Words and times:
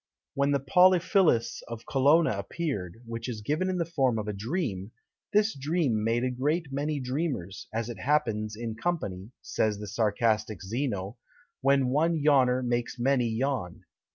When 0.33 0.49
the 0.49 0.59
Poliphilus 0.59 1.61
of 1.67 1.85
Colonna 1.85 2.31
appeared, 2.35 3.03
which 3.05 3.29
is 3.29 3.41
given 3.43 3.69
in 3.69 3.77
the 3.77 3.85
form 3.85 4.17
of 4.17 4.27
a 4.27 4.33
dream, 4.33 4.93
this 5.31 5.55
dream 5.55 6.03
made 6.03 6.23
a 6.23 6.31
great 6.31 6.69
many 6.73 6.99
dreamers, 6.99 7.67
as 7.71 7.87
it 7.87 7.99
happens 7.99 8.55
in 8.55 8.73
company 8.73 9.29
(says 9.43 9.77
the 9.77 9.85
sarcastic 9.85 10.63
Zeno) 10.63 11.17
when 11.61 11.89
one 11.89 12.17
yawner 12.19 12.63
makes 12.65 12.97
many 12.97 13.29
yawn. 13.29 13.83